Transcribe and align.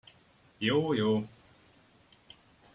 Jó, 0.57 0.93
jó! 0.93 1.23